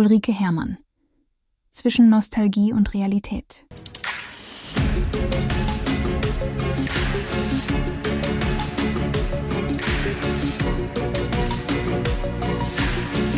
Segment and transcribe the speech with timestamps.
[0.00, 0.78] Ulrike Herrmann.
[1.72, 3.66] Zwischen Nostalgie und Realität.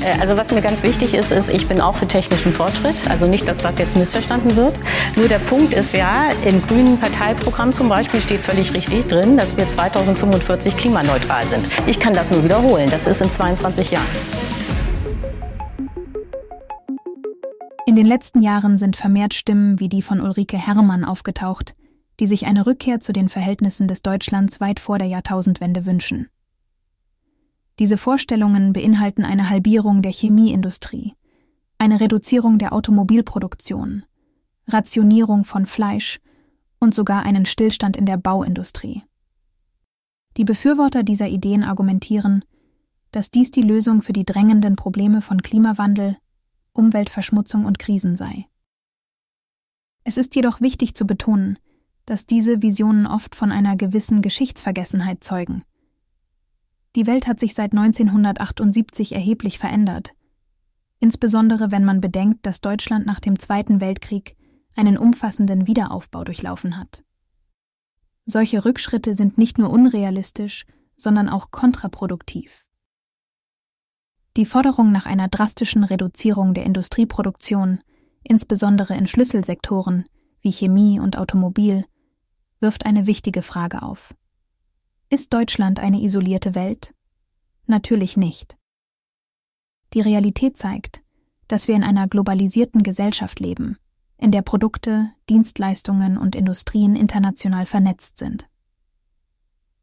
[0.05, 2.95] Äh, also was mir ganz wichtig ist, ist, ich bin auch für technischen Fortschritt.
[3.11, 4.75] Also nicht, dass das jetzt missverstanden wird.
[5.17, 9.57] Nur der Punkt ist ja, im grünen Parteiprogramm zum Beispiel steht völlig richtig drin, dass
[9.57, 11.67] wir 2045 klimaneutral sind.
[11.89, 12.89] Ich kann das nur wiederholen.
[12.89, 14.52] Das ist in 22 Jahren.
[17.93, 21.75] In den letzten Jahren sind vermehrt Stimmen wie die von Ulrike Herrmann aufgetaucht,
[22.21, 26.31] die sich eine Rückkehr zu den Verhältnissen des Deutschlands weit vor der Jahrtausendwende wünschen.
[27.79, 31.13] Diese Vorstellungen beinhalten eine Halbierung der Chemieindustrie,
[31.77, 34.05] eine Reduzierung der Automobilproduktion,
[34.67, 36.19] Rationierung von Fleisch
[36.81, 39.03] und sogar einen Stillstand in der Bauindustrie.
[40.39, 42.43] Die Befürworter dieser Ideen argumentieren,
[43.11, 46.17] dass dies die Lösung für die drängenden Probleme von Klimawandel,
[46.73, 48.47] Umweltverschmutzung und Krisen sei.
[50.05, 51.59] Es ist jedoch wichtig zu betonen,
[52.07, 55.65] dass diese Visionen oft von einer gewissen Geschichtsvergessenheit zeugen
[56.95, 60.15] die Welt hat sich seit 1978 erheblich verändert.
[60.99, 64.37] Insbesondere wenn man bedenkt, dass Deutschland nach dem Zweiten Weltkrieg
[64.77, 67.03] einen umfassenden Wiederaufbau durchlaufen hat.
[68.25, 70.65] Solche Rückschritte sind nicht nur unrealistisch,
[70.97, 72.67] sondern auch kontraproduktiv.
[74.37, 77.81] Die Forderung nach einer drastischen Reduzierung der Industrieproduktion,
[78.23, 80.07] insbesondere in Schlüsselsektoren
[80.41, 81.85] wie Chemie und Automobil,
[82.61, 84.15] wirft eine wichtige Frage auf.
[85.11, 86.95] Ist Deutschland eine isolierte Welt?
[87.67, 88.57] Natürlich nicht.
[89.93, 91.03] Die Realität zeigt,
[91.49, 93.77] dass wir in einer globalisierten Gesellschaft leben,
[94.17, 98.49] in der Produkte, Dienstleistungen und Industrien international vernetzt sind.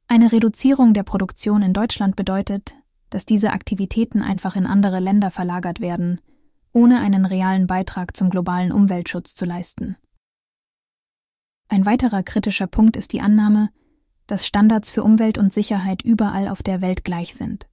[0.08, 2.79] Eine Reduzierung der Produktion in Deutschland bedeutet,
[3.10, 6.22] dass diese Aktivitäten einfach in andere Länder verlagert werden,
[6.72, 9.98] ohne einen realen Beitrag zum globalen Umweltschutz zu leisten.
[11.68, 13.70] Ein weiterer kritischer Punkt ist die Annahme,
[14.28, 17.68] dass Standards für Umwelt und Sicherheit überall auf der Welt gleich sind.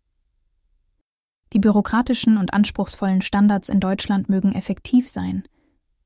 [1.52, 5.44] Die bürokratischen und anspruchsvollen Standards in Deutschland mögen effektiv sein,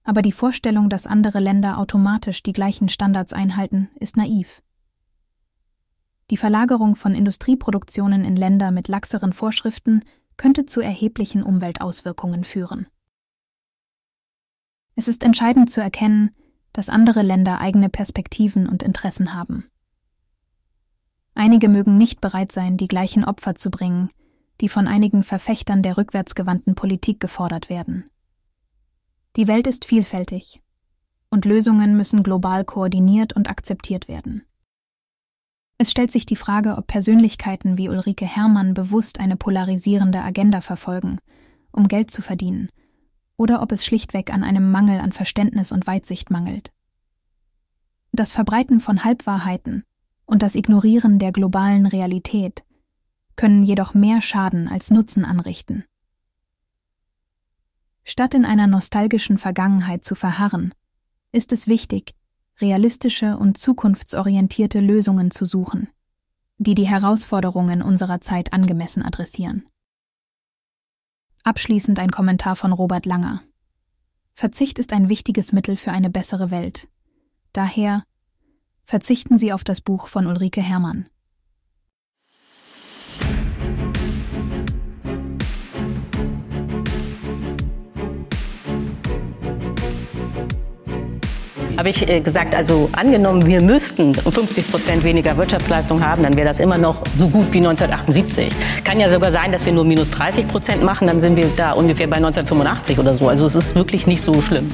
[0.03, 4.63] aber die Vorstellung, dass andere Länder automatisch die gleichen Standards einhalten, ist naiv.
[6.31, 10.05] Die Verlagerung von Industrieproduktionen in Länder mit laxeren Vorschriften
[10.37, 12.87] könnte zu erheblichen Umweltauswirkungen führen.
[14.95, 16.31] Es ist entscheidend zu erkennen,
[16.73, 19.69] dass andere Länder eigene Perspektiven und Interessen haben.
[21.35, 24.11] Einige mögen nicht bereit sein, die gleichen Opfer zu bringen,
[24.61, 28.09] die von einigen Verfechtern der rückwärtsgewandten Politik gefordert werden.
[29.37, 30.61] Die Welt ist vielfältig,
[31.31, 34.45] und Lösungen müssen global koordiniert und akzeptiert werden.
[35.81, 41.21] Es stellt sich die Frage, ob Persönlichkeiten wie Ulrike Herrmann bewusst eine polarisierende Agenda verfolgen,
[41.73, 42.69] um Geld zu verdienen,
[43.39, 46.71] oder ob es schlichtweg an einem Mangel an Verständnis und Weitsicht mangelt.
[48.13, 49.85] Das Verbreiten von Halbwahrheiten
[50.27, 52.63] und das Ignorieren der globalen Realität
[53.35, 55.87] können jedoch mehr Schaden als Nutzen anrichten.
[58.05, 60.75] Statt in einer nostalgischen Vergangenheit zu verharren,
[61.33, 62.13] ist es wichtig,
[62.61, 65.89] realistische und zukunftsorientierte Lösungen zu suchen,
[66.59, 69.67] die die Herausforderungen unserer Zeit angemessen adressieren.
[71.43, 73.43] Abschließend ein Kommentar von Robert Langer.
[74.35, 76.89] Verzicht ist ein wichtiges Mittel für eine bessere Welt.
[77.53, 78.05] Daher
[78.85, 81.09] verzichten Sie auf das Buch von Ulrike Herrmann.
[91.81, 96.47] Habe ich äh, gesagt, also angenommen, wir müssten 50 Prozent weniger Wirtschaftsleistung haben, dann wäre
[96.47, 98.51] das immer noch so gut wie 1978.
[98.85, 101.73] Kann ja sogar sein, dass wir nur minus 30 Prozent machen, dann sind wir da
[101.73, 103.29] ungefähr bei 1985 oder so.
[103.29, 104.69] Also es ist wirklich nicht so schlimm.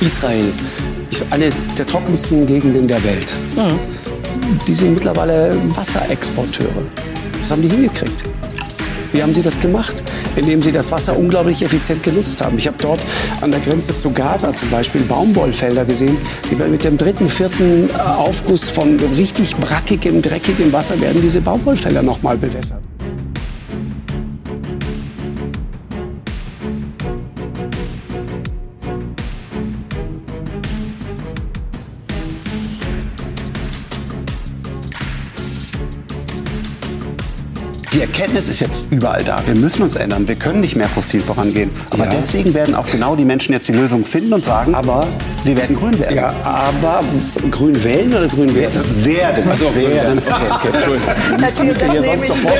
[0.00, 0.52] Israel
[1.30, 3.34] eine der trockensten Gegenden der Welt.
[3.56, 3.78] Mhm.
[4.66, 6.84] Die sind mittlerweile Wasserexporteure.
[7.38, 8.24] Was haben die hingekriegt?
[9.12, 10.02] Wie haben sie das gemacht?
[10.36, 12.56] Indem sie das Wasser unglaublich effizient genutzt haben.
[12.58, 13.00] Ich habe dort
[13.40, 16.16] an der Grenze zu Gaza zum Beispiel Baumwollfelder gesehen,
[16.50, 22.36] die mit dem dritten, vierten Aufguss von richtig brackigem, dreckigem Wasser werden diese Baumwollfelder nochmal
[22.36, 22.82] bewässert.
[38.00, 39.42] Die Erkenntnis ist jetzt überall da.
[39.44, 40.26] Wir müssen uns ändern.
[40.26, 41.70] Wir können nicht mehr fossil vorangehen.
[41.90, 42.10] Aber Ja.
[42.10, 45.06] deswegen werden auch genau die Menschen jetzt die Lösung finden und sagen, Aber-
[45.44, 46.16] wir werden grün werden.
[46.16, 47.00] Ja, aber
[47.50, 48.80] grün wählen oder grün werden?
[49.04, 49.44] Werden.
[49.44, 50.18] Grün werden.
[50.26, 51.08] Okay, okay, Entschuldigung.
[51.40, 52.54] Müsst, müsst ihr hier sonst sofort,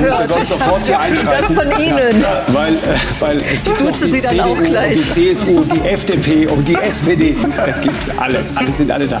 [0.00, 1.54] müsst ihr sonst sofort hier einschreiten.
[1.56, 2.24] Das von Ihnen.
[2.48, 2.78] Weil, äh,
[3.20, 4.96] weil es gibt duze noch die sie dann CDU auch gleich.
[4.96, 7.36] und die CSU die FDP und die SPD.
[7.66, 8.38] Das gibt's alle.
[8.54, 9.20] Alle sind alle da.